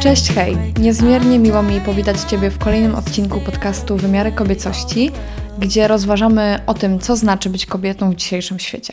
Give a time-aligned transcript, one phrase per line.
[0.00, 0.56] Cześć, hej!
[0.78, 5.10] Niezmiernie miło mi powitać Ciebie w kolejnym odcinku podcastu Wymiary Kobiecości,
[5.58, 8.92] gdzie rozważamy o tym, co znaczy być kobietą w dzisiejszym świecie.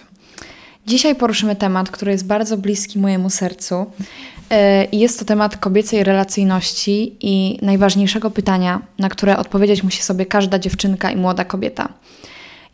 [0.87, 3.85] Dzisiaj poruszymy temat, który jest bardzo bliski mojemu sercu.
[4.49, 10.59] E, jest to temat kobiecej relacyjności i najważniejszego pytania, na które odpowiedzieć musi sobie każda
[10.59, 11.89] dziewczynka i młoda kobieta.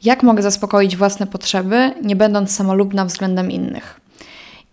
[0.04, 4.03] Jak mogę zaspokoić własne potrzeby, nie będąc samolubna względem innych?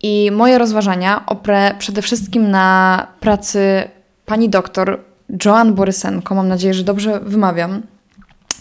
[0.02, 3.88] I moje rozważania oprę przede wszystkim na pracy
[4.26, 5.00] pani doktor
[5.44, 6.34] Joan Borysenko.
[6.34, 7.82] Mam nadzieję, że dobrze wymawiam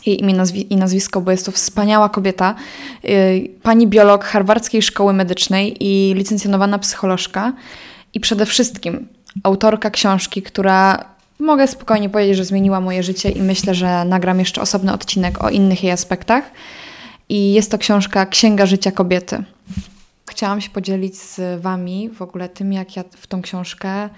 [0.05, 0.33] jej imię
[0.70, 2.55] i nazwisko, bo jest to wspaniała kobieta.
[3.05, 7.53] Y, pani biolog Harvardzkiej Szkoły Medycznej i licencjonowana psycholożka.
[8.13, 9.08] I przede wszystkim
[9.44, 11.05] autorka książki, która
[11.39, 15.49] mogę spokojnie powiedzieć, że zmieniła moje życie i myślę, że nagram jeszcze osobny odcinek o
[15.49, 16.52] innych jej aspektach.
[17.30, 19.44] I jest to książka Księga Życia Kobiety.
[20.30, 24.09] Chciałam się podzielić z Wami w ogóle tym, jak ja w tą książkę,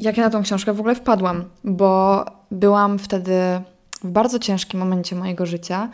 [0.00, 3.40] jak ja na tą książkę w ogóle wpadłam, bo byłam wtedy
[4.04, 5.88] w bardzo ciężkim momencie mojego życia.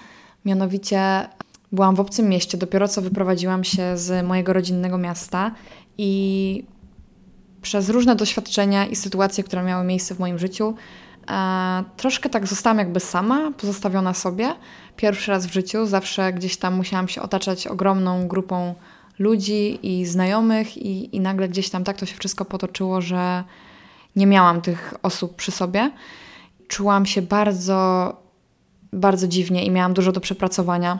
[0.44, 1.28] Mianowicie
[1.72, 5.50] byłam w obcym mieście, dopiero co wyprowadziłam się z mojego rodzinnego miasta
[5.98, 6.64] i
[7.62, 10.74] przez różne doświadczenia i sytuacje, które miały miejsce w moim życiu,
[11.30, 14.54] e, troszkę tak zostałam jakby sama, pozostawiona sobie.
[14.96, 18.74] Pierwszy raz w życiu, zawsze gdzieś tam musiałam się otaczać ogromną grupą
[19.18, 23.44] ludzi i znajomych, i, i nagle gdzieś tam tak to się wszystko potoczyło, że
[24.16, 25.90] nie miałam tych osób przy sobie.
[26.68, 28.12] Czułam się bardzo,
[28.92, 30.98] bardzo dziwnie i miałam dużo do przepracowania.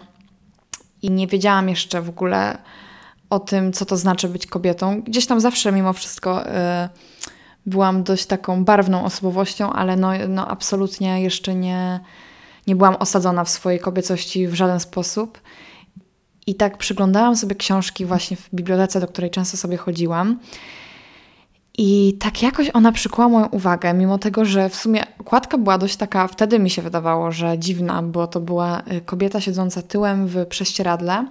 [1.03, 2.59] I nie wiedziałam jeszcze w ogóle
[3.31, 5.03] o tym, co to znaczy być kobietą.
[5.03, 6.51] Gdzieś tam zawsze mimo wszystko y,
[7.67, 12.01] byłam dość taką barwną osobowością, ale no, no absolutnie jeszcze nie,
[12.67, 15.41] nie byłam osadzona w swojej kobiecości w żaden sposób.
[16.47, 20.39] I tak przyglądałam sobie książki właśnie w bibliotece, do której często sobie chodziłam.
[21.79, 25.97] I tak jakoś ona przykuła moją uwagę, mimo tego, że w sumie okładka była dość
[25.97, 30.47] taka, wtedy mi się wydawało, że dziwna, bo to była y, kobieta siedząca tyłem w
[30.47, 31.27] prześcieradle.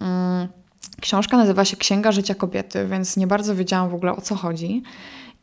[0.00, 0.48] Mm,
[1.00, 4.82] książka nazywa się Księga Życia Kobiety, więc nie bardzo wiedziałam w ogóle o co chodzi.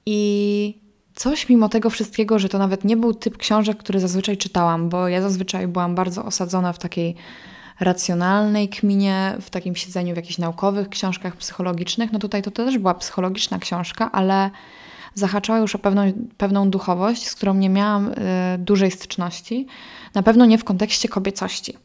[0.05, 0.81] I
[1.15, 5.07] coś mimo tego wszystkiego, że to nawet nie był typ książek, który zazwyczaj czytałam, bo
[5.07, 7.15] ja zazwyczaj byłam bardzo osadzona w takiej
[7.79, 12.11] racjonalnej kminie, w takim siedzeniu w jakichś naukowych książkach psychologicznych.
[12.11, 14.49] No tutaj to też była psychologiczna książka, ale
[15.13, 18.13] zahaczała już o pewną, pewną duchowość, z którą nie miałam y,
[18.57, 19.67] dużej styczności.
[20.13, 21.77] Na pewno nie w kontekście kobiecości,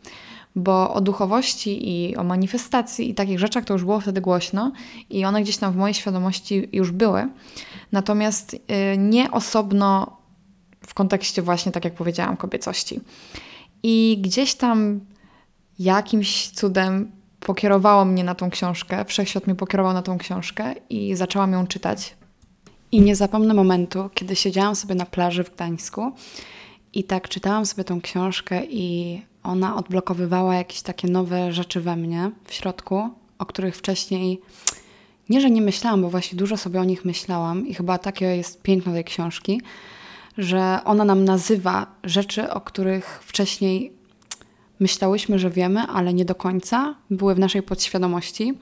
[0.56, 4.72] bo o duchowości i o manifestacji i takich rzeczach to już było wtedy głośno
[5.10, 7.28] i one gdzieś tam w mojej świadomości już były.
[7.92, 8.58] Natomiast y,
[8.98, 10.16] nie osobno
[10.86, 13.00] w kontekście właśnie, tak jak powiedziałam, kobiecości.
[13.82, 15.00] I gdzieś tam
[15.78, 21.52] jakimś cudem pokierowało mnie na tą książkę, wszechświat mnie pokierował na tą książkę i zaczęłam
[21.52, 22.16] ją czytać.
[22.92, 26.12] I nie zapomnę momentu, kiedy siedziałam sobie na plaży w Gdańsku
[26.92, 32.30] i tak czytałam sobie tą książkę i ona odblokowywała jakieś takie nowe rzeczy we mnie
[32.44, 34.40] w środku, o których wcześniej
[35.28, 38.62] nie, że nie myślałam, bo właśnie dużo sobie o nich myślałam i chyba takie jest
[38.62, 39.60] piękno tej książki,
[40.38, 43.92] że ona nam nazywa rzeczy, o których wcześniej
[44.80, 48.54] myślałyśmy, że wiemy, ale nie do końca, były w naszej podświadomości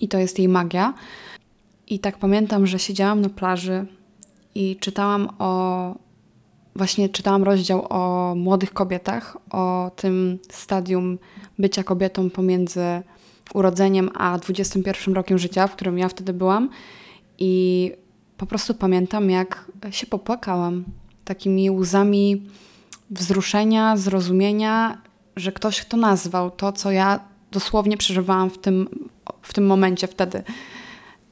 [0.00, 0.94] i to jest jej magia.
[1.86, 3.86] I tak pamiętam, że siedziałam na plaży
[4.54, 5.94] i czytałam o.
[6.76, 11.18] Właśnie czytałam rozdział o młodych kobietach, o tym stadium
[11.58, 13.02] bycia kobietą pomiędzy
[13.54, 16.70] urodzeniem a 21 rokiem życia, w którym ja wtedy byłam.
[17.38, 17.92] I
[18.36, 20.84] po prostu pamiętam, jak się popłakałam
[21.24, 22.42] takimi łzami
[23.10, 25.02] wzruszenia, zrozumienia
[25.38, 27.20] że ktoś to nazwał, to co ja
[27.52, 28.88] dosłownie przeżywałam w tym,
[29.42, 30.42] w tym momencie wtedy.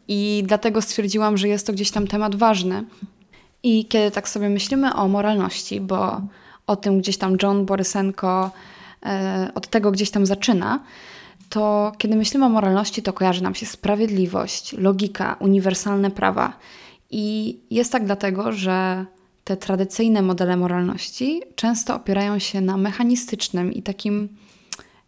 [0.09, 2.85] I dlatego stwierdziłam, że jest to gdzieś tam temat ważny.
[3.63, 6.21] I kiedy tak sobie myślimy o moralności, bo
[6.67, 8.51] o tym gdzieś tam John Borysenko
[9.07, 10.81] e, od tego gdzieś tam zaczyna,
[11.49, 16.53] to kiedy myślimy o moralności, to kojarzy nam się sprawiedliwość, logika, uniwersalne prawa.
[17.11, 19.07] I jest tak dlatego, że
[19.47, 24.29] te tradycyjne modele moralności często opierają się na mechanistycznym i takim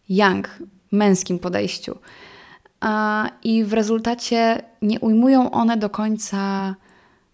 [0.08, 0.58] yang,
[0.93, 1.99] męskim podejściu.
[3.44, 6.75] I w rezultacie nie ujmują one do końca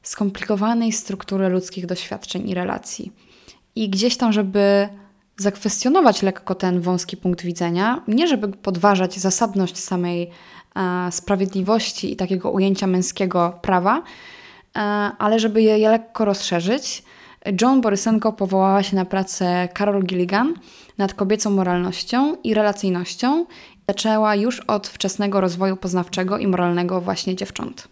[0.03, 3.13] skomplikowanej struktury ludzkich doświadczeń i relacji.
[3.77, 4.89] I gdzieś tam, żeby
[5.37, 10.31] zakwestionować lekko ten wąski punkt widzenia, nie żeby podważać zasadność samej
[11.11, 14.03] sprawiedliwości i takiego ujęcia męskiego prawa,
[15.19, 17.03] ale żeby je, je lekko rozszerzyć,
[17.61, 20.55] John Borysenko powołała się na pracę Carol Gilligan
[20.99, 23.47] nad kobiecą moralnością i relacyjnością.
[23.89, 27.89] Zaczęła już od wczesnego rozwoju poznawczego i moralnego właśnie dziewcząt.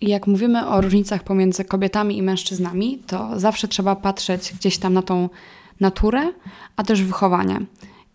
[0.00, 5.02] jak mówimy o różnicach pomiędzy kobietami i mężczyznami, to zawsze trzeba patrzeć gdzieś tam na
[5.02, 5.28] tą
[5.80, 6.32] naturę,
[6.76, 7.60] a też wychowanie.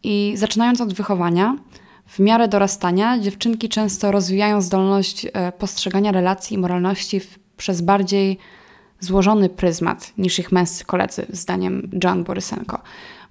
[0.03, 1.55] I zaczynając od wychowania,
[2.11, 8.37] w miarę dorastania dziewczynki często rozwijają zdolność e, postrzegania relacji i moralności w, przez bardziej
[8.99, 12.81] złożony pryzmat niż ich męscy koledzy, zdaniem John Borysenko.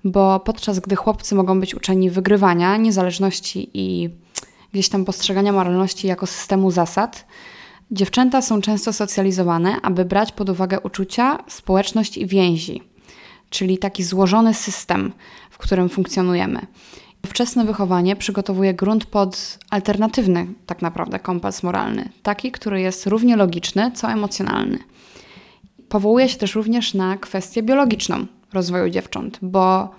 [0.05, 4.11] Bo podczas gdy chłopcy mogą być uczeni wygrywania, niezależności i
[4.73, 7.27] gdzieś tam postrzegania moralności jako systemu zasad,
[7.91, 12.82] dziewczęta są często socjalizowane, aby brać pod uwagę uczucia, społeczność i więzi,
[13.50, 15.12] czyli taki złożony system,
[15.50, 16.67] w którym funkcjonujemy.
[17.26, 23.93] Wczesne wychowanie przygotowuje grunt pod alternatywny, tak naprawdę, kompas moralny, taki, który jest równie logiczny,
[23.94, 24.78] co emocjonalny.
[25.88, 29.90] Powołuje się też również na kwestię biologiczną rozwoju dziewcząt, bo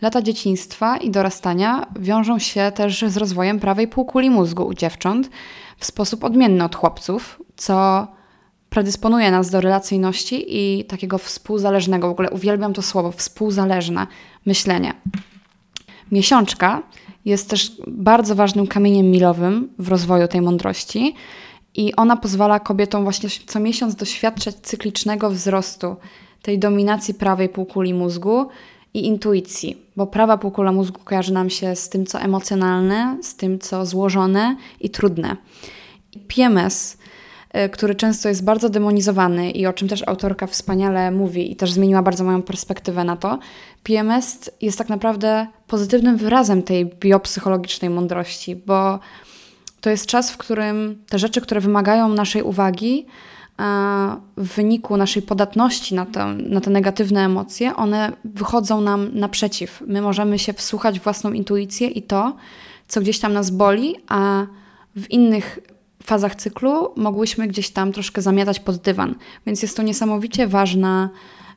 [0.00, 5.30] lata dzieciństwa i dorastania wiążą się też z rozwojem prawej półkuli mózgu u dziewcząt
[5.78, 8.06] w sposób odmienny od chłopców, co
[8.70, 14.06] predysponuje nas do relacyjności i takiego współzależnego, w ogóle uwielbiam to słowo, współzależne
[14.46, 14.94] myślenie.
[16.12, 16.82] Miesiączka
[17.24, 21.14] jest też bardzo ważnym kamieniem milowym w rozwoju tej mądrości
[21.74, 25.96] i ona pozwala kobietom właśnie co miesiąc doświadczać cyklicznego wzrostu
[26.42, 28.46] tej dominacji prawej półkuli mózgu
[28.94, 33.58] i intuicji, bo prawa półkula mózgu kojarzy nam się z tym, co emocjonalne, z tym,
[33.58, 35.36] co złożone i trudne.
[36.28, 36.98] PMS,
[37.72, 42.02] który często jest bardzo demonizowany i o czym też autorka wspaniale mówi i też zmieniła
[42.02, 43.38] bardzo moją perspektywę na to,
[43.82, 48.98] PMS jest tak naprawdę pozytywnym wyrazem tej biopsychologicznej mądrości, bo
[49.80, 53.06] to jest czas, w którym te rzeczy, które wymagają naszej uwagi,
[54.36, 59.82] w wyniku naszej podatności na te, na te negatywne emocje, one wychodzą nam naprzeciw.
[59.86, 62.36] My możemy się wsłuchać w własną intuicję i to,
[62.88, 64.46] co gdzieś tam nas boli, a
[64.96, 65.58] w innych
[66.10, 69.14] fazach cyklu mogłyśmy gdzieś tam troszkę zamiatać pod dywan.
[69.46, 71.10] Więc jest to niesamowicie ważna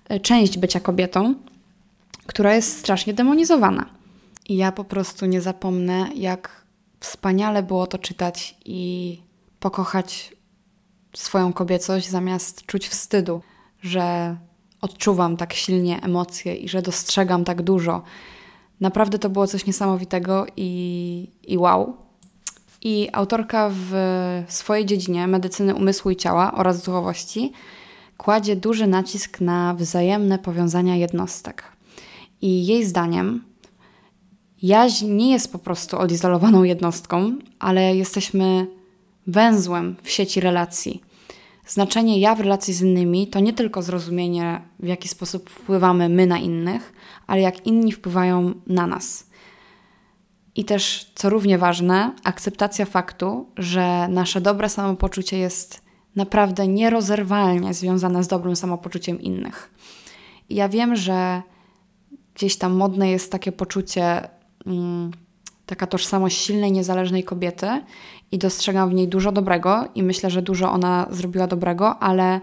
[0.10, 1.36] e, część bycia kobietą,
[2.26, 3.86] która jest strasznie demonizowana.
[4.50, 6.66] I ja po prostu nie zapomnę, jak
[7.00, 9.22] wspaniale było to czytać i
[9.60, 10.36] pokochać
[11.16, 13.42] swoją kobiecość zamiast czuć wstydu,
[13.82, 14.36] że
[14.82, 18.02] odczuwam tak silnie emocje i że dostrzegam tak dużo.
[18.80, 22.03] Naprawdę to było coś niesamowitego i, i wow.
[22.84, 23.94] I autorka w
[24.48, 27.52] swojej dziedzinie medycyny umysłu i ciała oraz duchowości
[28.18, 31.64] kładzie duży nacisk na wzajemne powiązania jednostek.
[32.42, 33.44] I jej zdaniem
[34.62, 38.68] jaźń nie jest po prostu odizolowaną jednostką, ale jesteśmy
[39.28, 41.02] węzłem w sieci relacji.
[41.68, 46.28] Znaczenie ja w relacji z innymi to nie tylko zrozumienie, w jaki sposób wpływamy my
[46.28, 46.94] na innych,
[47.28, 49.30] ale jak inni wpływają na nas.
[50.56, 55.82] I też, co równie ważne, akceptacja faktu, że nasze dobre samopoczucie jest
[56.16, 59.72] naprawdę nierozerwalnie związane z dobrym samopoczuciem innych.
[60.50, 61.42] Ja wiem, że
[62.36, 64.30] gdzieś tam modne jest takie poczucie,
[64.66, 65.12] mm,
[65.66, 67.68] taka tożsamość silnej, niezależnej kobiety
[68.32, 72.42] i dostrzegam w niej dużo dobrego i myślę, że dużo ona zrobiła dobrego, ale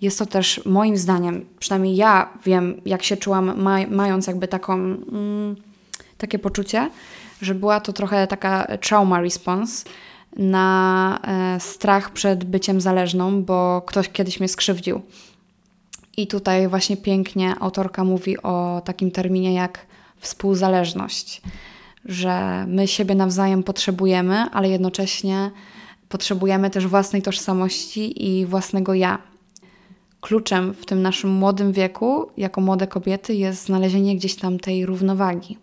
[0.00, 4.74] jest to też moim zdaniem, przynajmniej ja wiem, jak się czułam, maj, mając jakby taką,
[4.74, 5.56] mm,
[6.18, 6.90] takie poczucie,
[7.42, 9.84] że była to trochę taka trauma response
[10.36, 15.02] na e, strach przed byciem zależną, bo ktoś kiedyś mnie skrzywdził.
[16.16, 19.86] I tutaj właśnie pięknie autorka mówi o takim terminie jak
[20.18, 21.42] współzależność
[22.04, 25.50] że my siebie nawzajem potrzebujemy, ale jednocześnie
[26.08, 29.18] potrzebujemy też własnej tożsamości i własnego ja.
[30.20, 35.58] Kluczem w tym naszym młodym wieku, jako młode kobiety, jest znalezienie gdzieś tam tej równowagi.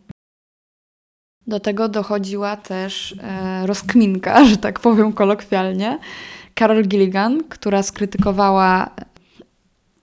[1.48, 6.00] Do tego dochodziła też e, rozkminka, że tak powiem kolokwialnie,
[6.60, 8.90] Carol Gilligan, która skrytykowała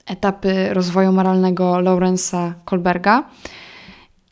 [0.06, 3.24] etapy rozwoju moralnego Lawrence'a Kolberga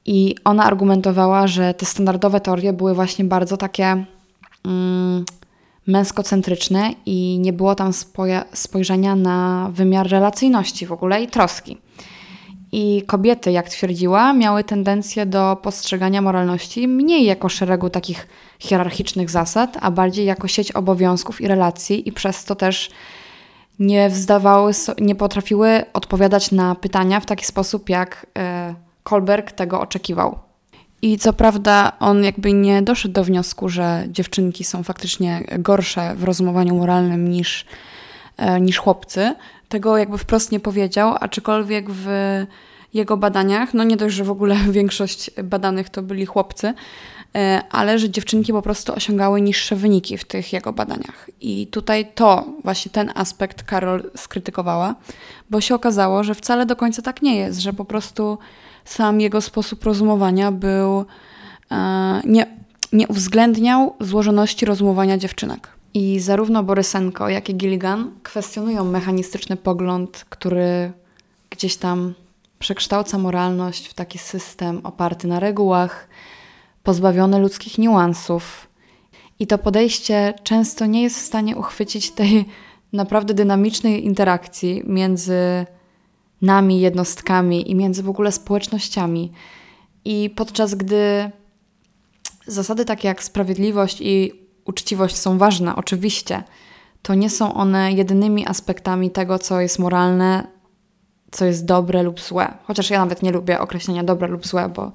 [0.04, 4.04] i ona argumentowała, że te standardowe teorie były właśnie bardzo takie
[4.64, 5.25] mm,
[5.86, 7.92] męskocentryczne i nie było tam
[8.52, 11.78] spojrzenia na wymiar relacyjności w ogóle i troski.
[12.73, 19.76] I kobiety, jak twierdziła, miały tendencję do postrzegania moralności mniej jako szeregu takich hierarchicznych zasad,
[19.80, 22.90] a bardziej jako sieć obowiązków i relacji, i przez to też
[23.78, 28.26] nie wzdawały, nie potrafiły odpowiadać na pytania w taki sposób, jak.
[28.37, 30.38] Yy, Kolberg tego oczekiwał.
[31.02, 36.25] I co prawda on jakby nie doszedł do wniosku, że dziewczynki są faktycznie gorsze w
[36.25, 37.66] rozumowaniu moralnym niż, e,
[38.61, 39.35] niż chłopcy.
[39.69, 42.07] Tego jakby wprost nie powiedział, aczkolwiek w
[42.97, 46.75] jego badaniach, no nie dość, że w ogóle większość badanych to byli chłopcy,
[47.35, 51.31] e, ale że dziewczynki po prostu osiągały niższe wyniki w tych jego badaniach.
[51.40, 54.95] I tutaj to, właśnie ten aspekt Karol skrytykowała,
[55.50, 58.38] bo się okazało, że wcale do końca tak nie jest, że po prostu
[58.85, 61.05] sam jego sposób rozumowania był,
[61.71, 62.47] e, nie,
[62.93, 65.75] nie uwzględniał złożoności rozumowania dziewczynek.
[65.96, 70.92] I zarówno Borysenko, jak i Gilligan kwestionują mechanistyczny pogląd, który
[71.50, 72.14] gdzieś tam
[72.58, 76.08] przekształca moralność w taki system oparty na regułach,
[76.82, 78.68] pozbawiony ludzkich niuansów.
[79.38, 82.44] I to podejście często nie jest w stanie uchwycić tej
[82.92, 85.66] naprawdę dynamicznej interakcji między
[86.42, 89.32] nami, jednostkami i między w ogóle społecznościami.
[90.04, 91.30] I podczas gdy
[92.46, 96.42] zasady takie jak sprawiedliwość i uczciwość są ważne, oczywiście,
[97.02, 100.46] to nie są one jedynymi aspektami tego, co jest moralne,
[101.30, 102.54] co jest dobre lub złe.
[102.64, 104.92] Chociaż ja nawet nie lubię określenia dobre lub złe, bo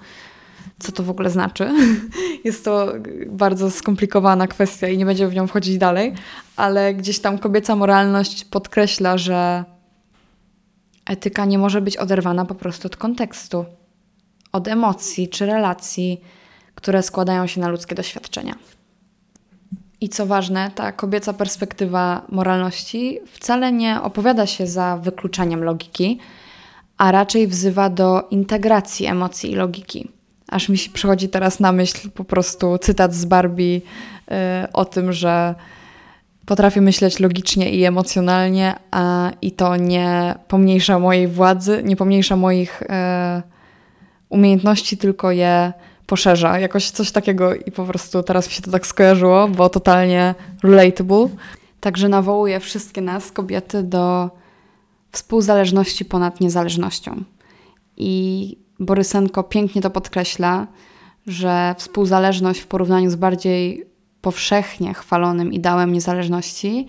[0.79, 1.71] co to w ogóle znaczy?
[2.43, 2.93] Jest to
[3.27, 6.13] bardzo skomplikowana kwestia i nie będziemy w nią wchodzić dalej,
[6.55, 9.63] ale gdzieś tam kobieca moralność podkreśla, że
[11.05, 13.65] etyka nie może być oderwana po prostu od kontekstu,
[14.51, 16.21] od emocji czy relacji,
[16.75, 18.55] które składają się na ludzkie doświadczenia.
[20.01, 26.19] I co ważne, ta kobieca perspektywa moralności wcale nie opowiada się za wykluczaniem logiki,
[26.97, 30.07] a raczej wzywa do integracji emocji i logiki.
[30.47, 33.81] Aż mi się przychodzi teraz na myśl po prostu cytat z Barbie yy,
[34.73, 35.55] o tym, że
[36.45, 42.81] potrafię myśleć logicznie i emocjonalnie, a i to nie pomniejsza mojej władzy, nie pomniejsza moich
[42.81, 43.41] yy,
[44.29, 45.73] umiejętności, tylko je
[46.07, 46.59] poszerza.
[46.59, 51.27] Jakoś coś takiego i po prostu teraz mi się to tak skojarzyło, bo totalnie relatable.
[51.79, 54.29] Także nawołuję wszystkie nas, kobiety, do
[55.11, 57.23] współzależności ponad niezależnością.
[57.97, 60.67] I Borysenko pięknie to podkreśla,
[61.27, 63.85] że współzależność w porównaniu z bardziej
[64.21, 66.87] powszechnie chwalonym ideałem niezależności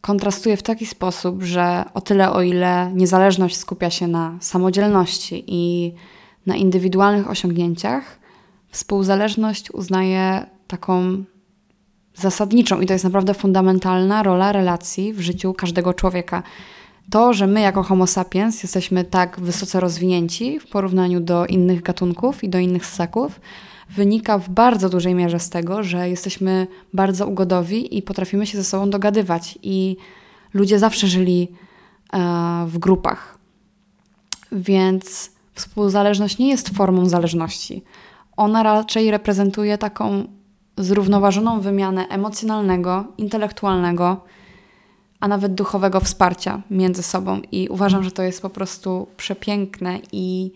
[0.00, 5.92] kontrastuje w taki sposób, że o tyle, o ile niezależność skupia się na samodzielności i
[6.46, 8.18] na indywidualnych osiągnięciach,
[8.68, 11.24] współzależność uznaje taką
[12.14, 16.42] zasadniczą i to jest naprawdę fundamentalna rola relacji w życiu każdego człowieka.
[17.10, 22.44] To, że my jako Homo sapiens jesteśmy tak wysoce rozwinięci w porównaniu do innych gatunków
[22.44, 23.40] i do innych ssaków,
[23.90, 28.64] wynika w bardzo dużej mierze z tego, że jesteśmy bardzo ugodowi i potrafimy się ze
[28.64, 29.58] sobą dogadywać.
[29.62, 29.96] I
[30.54, 31.48] ludzie zawsze żyli
[32.12, 32.18] e,
[32.68, 33.38] w grupach.
[34.52, 37.82] Więc Współzależność nie jest formą zależności.
[38.36, 40.24] Ona raczej reprezentuje taką
[40.76, 44.20] zrównoważoną wymianę emocjonalnego, intelektualnego,
[45.20, 47.40] a nawet duchowego wsparcia między sobą.
[47.52, 50.52] I uważam, że to jest po prostu przepiękne i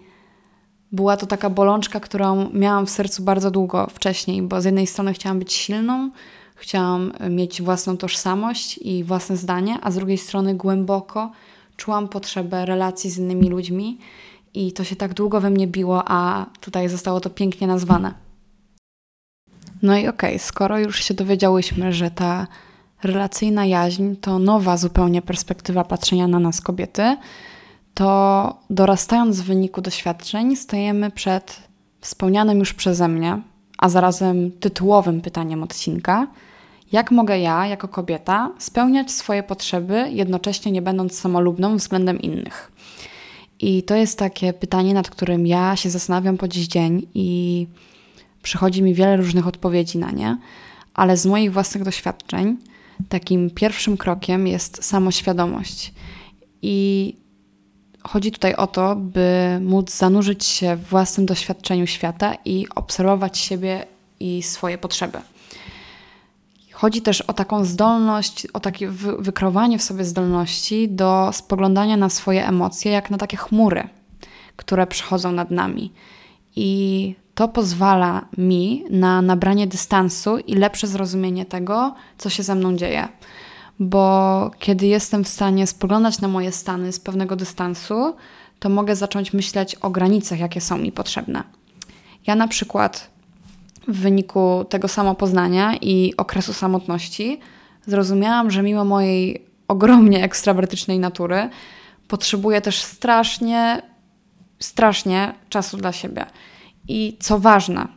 [0.92, 5.12] była to taka bolączka, którą miałam w sercu bardzo długo wcześniej, bo z jednej strony
[5.12, 6.10] chciałam być silną,
[6.54, 11.30] chciałam mieć własną tożsamość i własne zdanie, a z drugiej strony głęboko
[11.76, 13.98] czułam potrzebę relacji z innymi ludźmi
[14.54, 18.14] i to się tak długo we mnie biło, a tutaj zostało to pięknie nazwane.
[19.82, 22.46] No i okej, okay, skoro już się dowiedziałyśmy, że ta
[23.02, 27.16] relacyjna jaźń to nowa zupełnie perspektywa patrzenia na nas kobiety,
[27.94, 31.62] to dorastając w wyniku doświadczeń stajemy przed
[32.00, 33.42] wspomnianym już przeze mnie,
[33.78, 36.26] a zarazem tytułowym pytaniem odcinka,
[36.92, 42.72] jak mogę ja, jako kobieta, spełniać swoje potrzeby, jednocześnie nie będąc samolubną względem innych.
[43.60, 47.66] I to jest takie pytanie, nad którym ja się zastanawiam po dziś dzień i
[48.42, 50.38] przychodzi mi wiele różnych odpowiedzi na nie,
[50.94, 52.56] ale z moich własnych doświadczeń
[53.08, 55.92] takim pierwszym krokiem jest samoświadomość.
[56.62, 57.16] I
[58.02, 63.86] chodzi tutaj o to, by móc zanurzyć się w własnym doświadczeniu świata i obserwować siebie
[64.20, 65.18] i swoje potrzeby.
[66.78, 72.46] Chodzi też o taką zdolność, o takie wykrowanie w sobie zdolności do spoglądania na swoje
[72.46, 73.88] emocje jak na takie chmury,
[74.56, 75.92] które przychodzą nad nami.
[76.56, 82.76] I to pozwala mi na nabranie dystansu i lepsze zrozumienie tego, co się ze mną
[82.76, 83.08] dzieje.
[83.78, 88.16] Bo kiedy jestem w stanie spoglądać na moje stany z pewnego dystansu,
[88.58, 91.42] to mogę zacząć myśleć o granicach, jakie są mi potrzebne.
[92.26, 93.17] Ja na przykład
[93.88, 97.40] w wyniku tego samopoznania i okresu samotności
[97.86, 101.50] zrozumiałam, że mimo mojej ogromnie ekstrawertycznej natury
[102.08, 103.82] potrzebuję też strasznie,
[104.58, 106.26] strasznie czasu dla siebie.
[106.88, 107.88] I co ważne,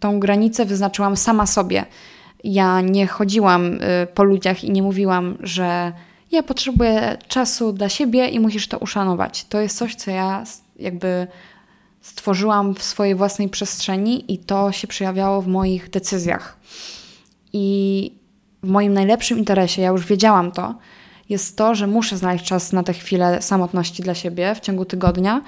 [0.00, 1.84] tą granicę wyznaczyłam sama sobie.
[2.44, 3.78] Ja nie chodziłam y,
[4.14, 5.92] po ludziach i nie mówiłam, że
[6.32, 9.44] ja potrzebuję czasu dla siebie i musisz to uszanować.
[9.44, 10.44] To jest coś, co ja
[10.76, 11.26] jakby
[12.08, 16.56] stworzyłam w swojej własnej przestrzeni i to się przejawiało w moich decyzjach.
[17.52, 18.12] I
[18.62, 20.74] w moim najlepszym interesie, ja już wiedziałam to,
[21.28, 25.42] jest to, że muszę znaleźć czas na tę chwilę samotności dla siebie w ciągu tygodnia,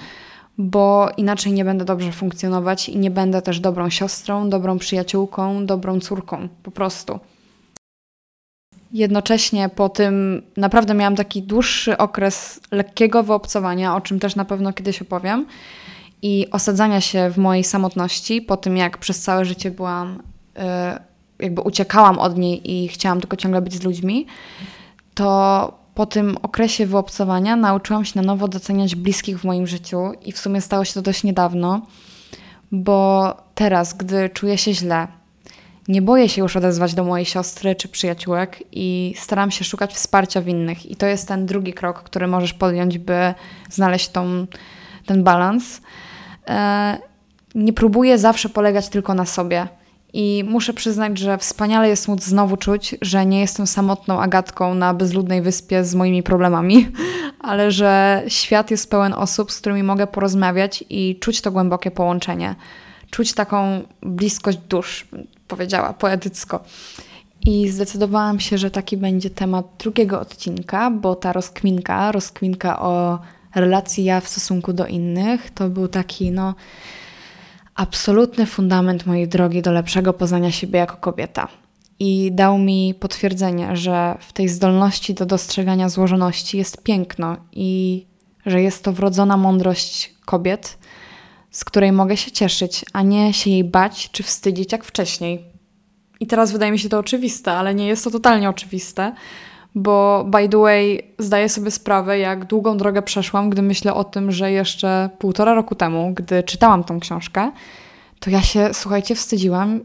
[0.57, 5.99] bo inaczej nie będę dobrze funkcjonować i nie będę też dobrą siostrą, dobrą przyjaciółką, dobrą
[5.99, 7.19] córką, po prostu.
[8.93, 14.73] Jednocześnie po tym naprawdę miałam taki dłuższy okres lekkiego wyobcowania, o czym też na pewno
[14.73, 15.45] kiedyś opowiem,
[16.21, 20.23] i osadzania się w mojej samotności, po tym jak przez całe życie byłam,
[20.57, 21.01] e,
[21.39, 24.25] jakby uciekałam od niej i chciałam tylko ciągle być z ludźmi,
[25.13, 30.31] to po tym okresie wyobcowania nauczyłam się na nowo doceniać bliskich w moim życiu i
[30.31, 31.81] w sumie stało się to dość niedawno,
[32.71, 35.07] bo teraz, gdy czuję się źle,
[35.87, 40.41] nie boję się już odezwać do mojej siostry czy przyjaciółek i staram się szukać wsparcia
[40.41, 40.85] w innych.
[40.85, 43.33] I to jest ten drugi krok, który możesz podjąć, by
[43.69, 44.47] znaleźć tą,
[45.05, 45.81] ten balans.
[46.47, 46.97] E,
[47.55, 49.67] nie próbuję zawsze polegać tylko na sobie.
[50.13, 54.93] I muszę przyznać, że wspaniale jest móc znowu czuć, że nie jestem samotną Agatką na
[54.93, 56.87] bezludnej wyspie z moimi problemami,
[57.39, 62.55] ale że świat jest pełen osób, z którymi mogę porozmawiać i czuć to głębokie połączenie.
[63.09, 65.07] Czuć taką bliskość dusz,
[65.47, 66.63] powiedziała poetycko.
[67.45, 73.19] I zdecydowałam się, że taki będzie temat drugiego odcinka, bo ta rozkminka, rozkminka o
[73.55, 76.55] relacji ja w stosunku do innych, to był taki, no,
[77.75, 81.47] absolutny fundament mojej drogi do lepszego poznania siebie jako kobieta.
[81.99, 88.05] I dał mi potwierdzenie, że w tej zdolności do dostrzegania złożoności jest piękno i
[88.45, 90.77] że jest to wrodzona mądrość kobiet,
[91.51, 95.45] z której mogę się cieszyć, a nie się jej bać czy wstydzić jak wcześniej.
[96.19, 99.13] I teraz wydaje mi się to oczywiste, ale nie jest to totalnie oczywiste,
[99.75, 104.31] bo by the way zdaję sobie sprawę, jak długą drogę przeszłam, gdy myślę o tym,
[104.31, 107.51] że jeszcze półtora roku temu, gdy czytałam tą książkę,
[108.19, 109.79] to ja się, słuchajcie, wstydziłam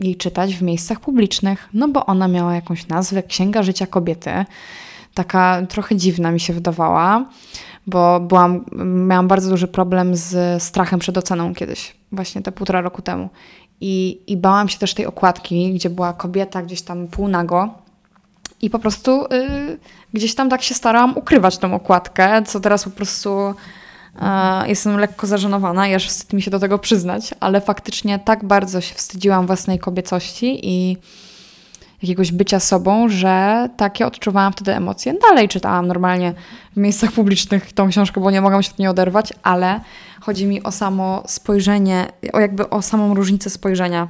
[0.00, 4.30] jej czytać w miejscach publicznych, no bo ona miała jakąś nazwę Księga Życia Kobiety.
[5.14, 7.24] Taka trochę dziwna mi się wydawała,
[7.86, 8.64] bo byłam,
[9.08, 13.28] miałam bardzo duży problem z strachem przed oceną kiedyś, właśnie te półtora roku temu.
[13.80, 17.81] I, I bałam się też tej okładki, gdzie była kobieta gdzieś tam półnago,
[18.62, 19.78] i po prostu y,
[20.14, 25.26] gdzieś tam tak się starałam ukrywać tą okładkę, co teraz po prostu y, jestem lekko
[25.26, 29.46] zażenowana i aż wstyd mi się do tego przyznać, ale faktycznie tak bardzo się wstydziłam
[29.46, 30.96] własnej kobiecości i
[32.02, 35.14] jakiegoś bycia sobą, że takie odczuwałam wtedy emocje.
[35.28, 36.34] Dalej czytałam normalnie
[36.72, 39.80] w miejscach publicznych tą książkę, bo nie mogłam się od niej oderwać, ale
[40.20, 44.08] chodzi mi o samo spojrzenie, o jakby o samą różnicę spojrzenia.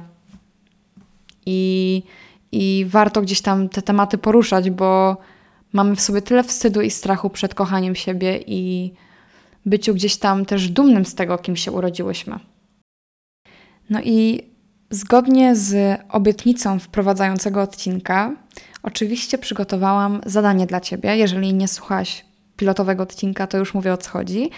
[1.45, 2.03] I
[2.55, 5.17] i warto gdzieś tam te tematy poruszać, bo
[5.73, 8.93] mamy w sobie tyle wstydu i strachu przed kochaniem siebie i
[9.65, 12.39] byciu gdzieś tam też dumnym z tego, kim się urodziłyśmy.
[13.89, 14.41] No i
[14.89, 18.35] zgodnie z obietnicą wprowadzającego odcinka,
[18.83, 21.17] oczywiście przygotowałam zadanie dla Ciebie.
[21.17, 22.25] Jeżeli nie słuchałaś
[22.57, 24.49] pilotowego odcinka, to już mówię o co chodzi.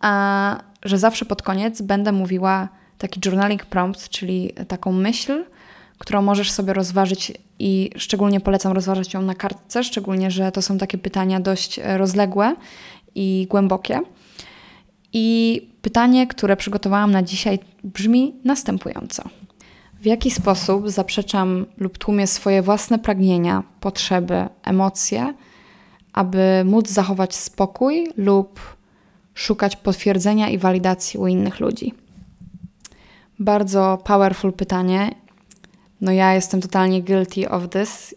[0.00, 2.68] A że zawsze pod koniec będę mówiła
[2.98, 5.44] taki journaling prompt, czyli taką myśl,
[5.98, 10.78] którą możesz sobie rozważyć i szczególnie polecam rozważać ją na kartce, szczególnie, że to są
[10.78, 12.56] takie pytania dość e, rozległe
[13.14, 14.00] i głębokie.
[15.12, 19.22] I pytanie, które przygotowałam na dzisiaj, brzmi następująco.
[20.00, 25.34] W jaki sposób zaprzeczam lub tłumię swoje własne pragnienia, potrzeby, emocje,
[26.12, 28.60] aby móc zachować spokój lub
[29.34, 31.94] szukać potwierdzenia i walidacji u innych ludzi?
[33.38, 35.23] Bardzo powerful pytanie
[36.00, 38.14] no ja jestem totalnie guilty of this.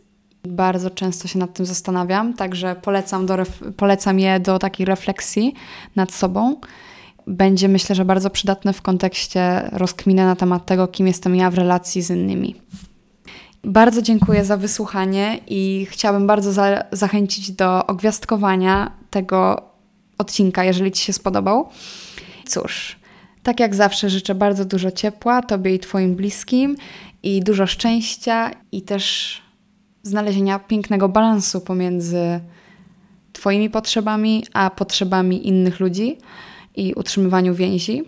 [0.48, 3.38] Bardzo często się nad tym zastanawiam, także polecam, do
[3.78, 5.54] polecam je do takiej refleksji
[5.96, 6.56] nad sobą.
[7.28, 11.54] Będzie myślę, że bardzo przydatne w kontekście rozkminy na temat tego, kim jestem ja w
[11.56, 12.56] relacji z innymi.
[13.64, 19.62] Bardzo dziękuję za wysłuchanie i chciałabym bardzo za zachęcić do ogwiazdkowania tego
[20.18, 21.70] odcinka, jeżeli Ci się spodobał.
[22.46, 23.00] Cóż,
[23.44, 26.76] tak jak zawsze życzę bardzo dużo ciepła Tobie i Twoim bliskim
[27.28, 29.34] i dużo szczęścia i też
[30.04, 32.40] znalezienia pięknego balansu pomiędzy
[33.34, 36.18] Twoimi potrzebami a potrzebami innych ludzi
[36.76, 38.04] i utrzymywaniu więzi.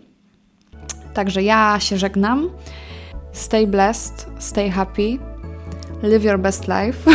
[1.13, 2.49] Także ja się żegnam.
[3.31, 5.17] Stay blessed, stay happy,
[6.03, 7.11] live your best life.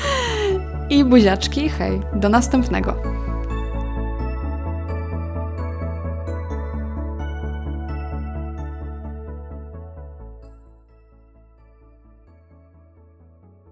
[0.90, 3.15] I buziaczki, hej, do następnego.